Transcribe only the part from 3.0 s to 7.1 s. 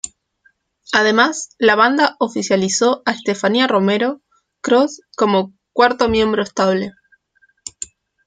a Estefanía Romero-Cors como cuarto miembro estable.